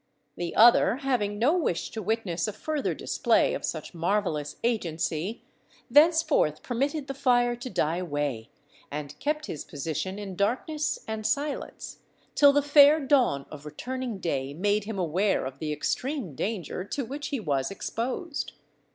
The 0.35 0.55
other 0.55 0.95
having 0.95 1.37
no 1.37 1.55
wish 1.55 1.91
to 1.91 2.01
witness 2.01 2.47
a 2.47 2.53
further 2.53 2.95
display 2.95 3.53
of 3.53 3.63
such 3.63 3.93
marvellous 3.93 4.55
agency, 4.63 5.43
thenceforth 5.91 6.63
permitted 6.63 7.05
the 7.05 7.13
fire 7.13 7.55
to 7.57 7.69
die 7.69 7.97
away, 7.97 8.49
and 8.89 9.13
kept 9.19 9.45
his 9.45 9.63
position 9.63 10.17
in 10.17 10.35
darkness 10.35 10.97
and 11.07 11.23
silence, 11.23 11.99
till 12.33 12.51
the 12.51 12.63
fair 12.63 12.99
dawn 12.99 13.45
of 13.51 13.63
returning 13.63 14.17
day 14.17 14.55
made 14.55 14.85
him 14.85 14.97
aware 14.97 15.45
of 15.45 15.59
the 15.59 15.71
extreme 15.71 16.33
danger 16.33 16.83
to 16.83 17.05
which 17.05 17.27
he 17.27 17.39
was 17.39 17.69
exposed. 17.69 18.53